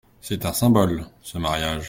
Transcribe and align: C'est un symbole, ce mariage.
C'est 0.19 0.47
un 0.47 0.53
symbole, 0.53 1.05
ce 1.21 1.37
mariage. 1.37 1.79